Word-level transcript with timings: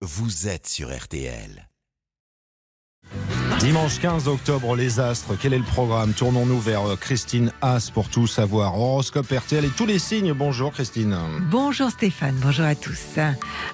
vous 0.00 0.46
êtes 0.46 0.68
sur 0.68 0.96
RTL. 0.96 1.67
Dimanche 3.60 3.98
15 3.98 4.28
octobre, 4.28 4.76
les 4.76 5.00
astres, 5.00 5.34
quel 5.38 5.52
est 5.52 5.58
le 5.58 5.64
programme? 5.64 6.12
Tournons-nous 6.12 6.60
vers 6.60 6.90
euh, 6.90 6.94
Christine 6.96 7.50
Haas 7.60 7.90
pour 7.92 8.08
tout 8.08 8.28
savoir. 8.28 8.78
Horoscope 8.78 9.26
RTL 9.28 9.64
et 9.64 9.70
tous 9.70 9.84
les 9.84 9.98
signes. 9.98 10.32
Bonjour 10.32 10.72
Christine. 10.72 11.16
Bonjour 11.50 11.90
Stéphane, 11.90 12.36
bonjour 12.40 12.64
à 12.64 12.76
tous. 12.76 13.18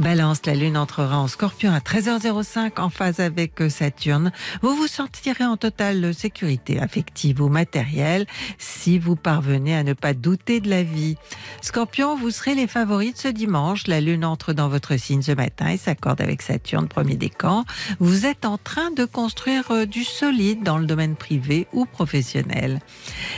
Balance, 0.00 0.44
la 0.46 0.56
lune 0.56 0.76
entrera 0.76 1.20
en 1.20 1.28
scorpion 1.28 1.72
à 1.72 1.78
13h05 1.78 2.80
en 2.80 2.90
phase 2.90 3.20
avec 3.20 3.62
Saturne. 3.70 4.32
Vous 4.62 4.74
vous 4.74 4.88
sentirez 4.88 5.44
en 5.44 5.56
totale 5.56 6.12
sécurité 6.12 6.80
affective 6.80 7.40
ou 7.40 7.48
matérielle 7.48 8.26
si 8.58 8.98
vous 8.98 9.14
parvenez 9.14 9.76
à 9.76 9.84
ne 9.84 9.92
pas 9.92 10.12
douter 10.12 10.58
de 10.58 10.68
la 10.68 10.82
vie. 10.82 11.14
Scorpion, 11.60 12.16
vous 12.16 12.32
serez 12.32 12.56
les 12.56 12.66
favoris 12.66 13.14
de 13.14 13.18
ce 13.18 13.28
dimanche. 13.28 13.86
La 13.86 14.00
lune 14.00 14.24
entre 14.24 14.52
dans 14.52 14.68
votre 14.68 14.96
signe 14.96 15.22
ce 15.22 15.32
matin 15.32 15.68
et 15.68 15.76
s'accorde 15.76 16.20
avec 16.20 16.42
Saturne, 16.42 16.88
premier 16.88 17.16
décan. 17.16 17.64
Vous 18.00 18.26
êtes 18.26 18.44
en 18.44 18.58
train 18.58 18.90
de 18.90 19.04
construire 19.04 19.67
euh, 19.70 19.86
du 19.86 20.04
solide 20.04 20.62
dans 20.62 20.78
le 20.78 20.86
domaine 20.86 21.16
privé 21.16 21.66
ou 21.72 21.84
professionnel. 21.86 22.80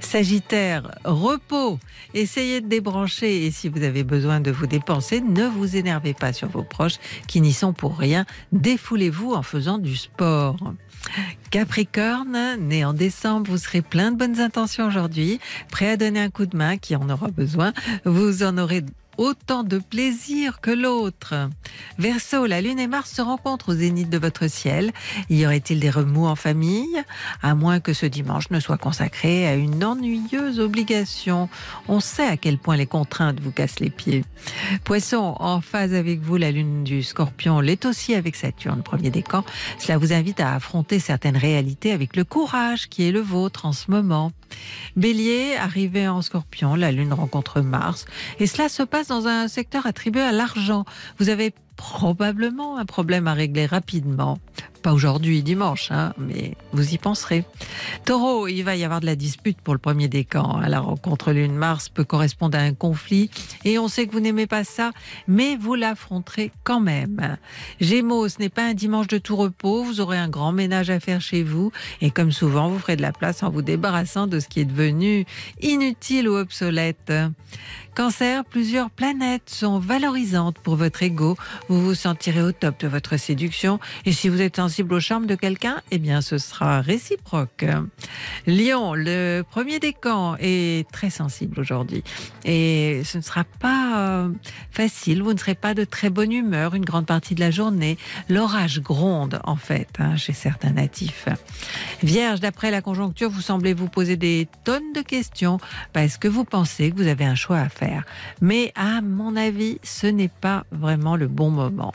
Sagittaire, 0.00 0.90
repos. 1.04 1.78
Essayez 2.14 2.60
de 2.60 2.68
débrancher 2.68 3.46
et 3.46 3.50
si 3.50 3.68
vous 3.68 3.82
avez 3.82 4.04
besoin 4.04 4.40
de 4.40 4.50
vous 4.50 4.66
dépenser, 4.66 5.20
ne 5.20 5.46
vous 5.46 5.76
énervez 5.76 6.14
pas 6.14 6.32
sur 6.32 6.48
vos 6.48 6.62
proches 6.62 6.98
qui 7.26 7.40
n'y 7.40 7.52
sont 7.52 7.72
pour 7.72 7.98
rien. 7.98 8.24
Défoulez-vous 8.52 9.32
en 9.32 9.42
faisant 9.42 9.78
du 9.78 9.96
sport. 9.96 10.56
Capricorne, 11.54 12.56
né 12.58 12.84
en 12.84 12.94
décembre, 12.94 13.48
vous 13.48 13.58
serez 13.58 13.80
plein 13.80 14.10
de 14.10 14.16
bonnes 14.16 14.40
intentions 14.40 14.88
aujourd'hui, 14.88 15.38
prêt 15.70 15.90
à 15.90 15.96
donner 15.96 16.18
un 16.18 16.28
coup 16.28 16.46
de 16.46 16.56
main 16.56 16.78
qui 16.78 16.96
en 16.96 17.08
aura 17.08 17.28
besoin. 17.28 17.72
Vous 18.04 18.42
en 18.42 18.58
aurez 18.58 18.82
autant 19.16 19.62
de 19.62 19.78
plaisir 19.78 20.60
que 20.60 20.70
l'autre. 20.70 21.34
Verseau, 21.98 22.46
la 22.46 22.60
Lune 22.60 22.78
et 22.78 22.86
Mars 22.86 23.10
se 23.10 23.22
rencontrent 23.22 23.70
au 23.70 23.74
zénith 23.74 24.10
de 24.10 24.18
votre 24.18 24.48
ciel. 24.48 24.92
Y 25.30 25.44
aurait-il 25.46 25.80
des 25.80 25.90
remous 25.90 26.26
en 26.26 26.36
famille? 26.36 27.02
À 27.42 27.54
moins 27.54 27.80
que 27.80 27.92
ce 27.92 28.06
dimanche 28.06 28.50
ne 28.50 28.60
soit 28.60 28.78
consacré 28.78 29.46
à 29.46 29.54
une 29.54 29.84
ennuyeuse 29.84 30.60
obligation. 30.60 31.48
On 31.88 32.00
sait 32.00 32.26
à 32.26 32.36
quel 32.36 32.58
point 32.58 32.76
les 32.76 32.86
contraintes 32.86 33.40
vous 33.40 33.52
cassent 33.52 33.80
les 33.80 33.90
pieds. 33.90 34.24
Poisson, 34.84 35.36
en 35.38 35.60
phase 35.60 35.94
avec 35.94 36.20
vous, 36.20 36.36
la 36.36 36.50
Lune 36.50 36.84
du 36.84 37.02
Scorpion 37.02 37.60
l'est 37.60 37.84
aussi 37.84 38.14
avec 38.14 38.36
Saturne, 38.36 38.82
premier 38.82 39.10
décan. 39.10 39.44
Cela 39.78 39.98
vous 39.98 40.12
invite 40.12 40.40
à 40.40 40.54
affronter 40.54 40.98
certaines 40.98 41.36
réalités 41.44 41.92
avec 41.92 42.16
le 42.16 42.24
courage 42.24 42.88
qui 42.88 43.06
est 43.06 43.12
le 43.12 43.20
vôtre 43.20 43.66
en 43.66 43.72
ce 43.72 43.90
moment. 43.90 44.32
Bélier, 44.96 45.56
arrivé 45.56 46.08
en 46.08 46.22
Scorpion, 46.22 46.74
la 46.74 46.90
Lune 46.90 47.12
rencontre 47.12 47.60
Mars 47.60 48.06
et 48.40 48.46
cela 48.46 48.70
se 48.70 48.82
passe 48.82 49.08
dans 49.08 49.26
un 49.26 49.46
secteur 49.48 49.84
attribué 49.84 50.22
à 50.22 50.32
l'argent. 50.32 50.84
Vous 51.18 51.28
avez 51.28 51.52
probablement 51.76 52.78
un 52.78 52.84
problème 52.84 53.26
à 53.26 53.34
régler 53.34 53.66
rapidement. 53.66 54.38
Pas 54.82 54.92
aujourd'hui, 54.92 55.42
dimanche, 55.42 55.90
hein, 55.90 56.12
mais 56.18 56.56
vous 56.72 56.92
y 56.92 56.98
penserez. 56.98 57.46
Taureau, 58.04 58.48
il 58.48 58.62
va 58.64 58.76
y 58.76 58.84
avoir 58.84 59.00
de 59.00 59.06
la 59.06 59.16
dispute 59.16 59.58
pour 59.62 59.72
le 59.72 59.78
premier 59.78 60.08
décan. 60.08 60.60
La 60.60 60.78
rencontre 60.78 61.32
Lune-Mars 61.32 61.88
peut 61.88 62.04
correspondre 62.04 62.58
à 62.58 62.60
un 62.60 62.74
conflit 62.74 63.30
et 63.64 63.78
on 63.78 63.88
sait 63.88 64.06
que 64.06 64.12
vous 64.12 64.20
n'aimez 64.20 64.46
pas 64.46 64.62
ça, 64.62 64.90
mais 65.26 65.56
vous 65.56 65.74
l'affronterez 65.74 66.52
quand 66.64 66.80
même. 66.80 67.38
Gémeaux, 67.80 68.28
ce 68.28 68.38
n'est 68.40 68.50
pas 68.50 68.66
un 68.66 68.74
dimanche 68.74 69.06
de 69.06 69.16
tout 69.16 69.36
repos. 69.36 69.84
Vous 69.84 70.02
aurez 70.02 70.18
un 70.18 70.28
grand 70.28 70.52
ménage 70.52 70.90
à 70.90 71.00
faire 71.00 71.22
chez 71.22 71.42
vous 71.42 71.72
et 72.02 72.10
comme 72.10 72.30
souvent, 72.30 72.68
vous 72.68 72.78
ferez 72.78 72.96
de 72.96 73.02
la 73.02 73.12
place 73.12 73.42
en 73.42 73.48
vous 73.48 73.62
débarrassant 73.62 74.26
de 74.26 74.38
ce 74.38 74.48
qui 74.48 74.60
est 74.60 74.66
devenu 74.66 75.24
inutile 75.62 76.28
ou 76.28 76.36
obsolète. 76.36 77.10
Cancer, 77.94 78.44
plusieurs 78.44 78.90
planètes 78.90 79.48
sont 79.48 79.78
valorisantes 79.78 80.58
pour 80.58 80.74
votre 80.74 81.04
ego. 81.04 81.36
Vous 81.68 81.80
vous 81.80 81.94
sentirez 81.94 82.42
au 82.42 82.52
top 82.52 82.80
de 82.80 82.88
votre 82.88 83.16
séduction 83.16 83.80
et 84.04 84.12
si 84.12 84.28
vous 84.28 84.42
êtes 84.42 84.56
sensible 84.56 84.92
au 84.94 85.00
charme 85.00 85.26
de 85.26 85.34
quelqu'un, 85.34 85.80
eh 85.90 85.98
bien 85.98 86.20
ce 86.20 86.36
sera 86.36 86.82
réciproque. 86.82 87.64
Lion, 88.46 88.94
le 88.94 89.42
premier 89.42 89.78
décan 89.78 90.36
est 90.38 90.90
très 90.90 91.08
sensible 91.08 91.58
aujourd'hui 91.58 92.04
et 92.44 93.00
ce 93.04 93.16
ne 93.16 93.22
sera 93.22 93.44
pas 93.44 93.98
euh, 93.98 94.28
facile. 94.70 95.22
Vous 95.22 95.32
ne 95.32 95.38
serez 95.38 95.54
pas 95.54 95.72
de 95.72 95.84
très 95.84 96.10
bonne 96.10 96.32
humeur 96.32 96.74
une 96.74 96.84
grande 96.84 97.06
partie 97.06 97.34
de 97.34 97.40
la 97.40 97.50
journée. 97.50 97.96
L'orage 98.28 98.80
gronde 98.80 99.40
en 99.44 99.56
fait 99.56 99.88
hein, 99.98 100.16
chez 100.16 100.34
certains 100.34 100.72
natifs. 100.72 101.28
Vierge, 102.02 102.40
d'après 102.40 102.70
la 102.70 102.82
conjoncture, 102.82 103.30
vous 103.30 103.40
semblez 103.40 103.72
vous 103.72 103.88
poser 103.88 104.16
des 104.16 104.48
tonnes 104.64 104.92
de 104.94 105.00
questions 105.00 105.58
parce 105.94 106.18
que 106.18 106.28
vous 106.28 106.44
pensez 106.44 106.90
que 106.90 106.96
vous 106.96 107.08
avez 107.08 107.24
un 107.24 107.34
choix 107.34 107.58
à 107.58 107.70
faire. 107.70 108.04
Mais 108.42 108.72
à 108.74 109.00
mon 109.00 109.34
avis, 109.36 109.78
ce 109.82 110.06
n'est 110.06 110.28
pas 110.28 110.64
vraiment 110.70 111.16
le 111.16 111.26
bon 111.26 111.53
moment. 111.54 111.94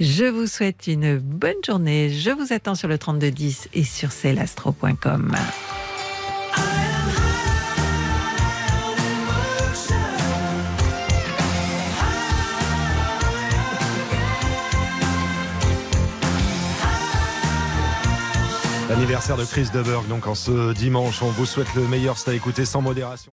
Je 0.00 0.24
vous 0.24 0.46
souhaite 0.46 0.86
une 0.86 1.18
bonne 1.18 1.62
journée. 1.64 2.10
Je 2.10 2.30
vous 2.30 2.52
attends 2.52 2.74
sur 2.74 2.88
le 2.88 2.96
3210 2.96 3.68
et 3.74 3.84
sur 3.84 4.12
celastro.com. 4.12 5.36
L'anniversaire 18.88 19.36
de 19.36 19.44
Chris 19.44 19.68
Deberg, 19.72 20.08
donc 20.08 20.26
en 20.26 20.34
ce 20.34 20.72
dimanche, 20.72 21.22
on 21.22 21.30
vous 21.30 21.46
souhaite 21.46 21.72
le 21.76 21.86
meilleur, 21.86 22.18
c'est 22.18 22.32
à 22.32 22.34
écouter 22.34 22.64
sans 22.64 22.82
modération. 22.82 23.30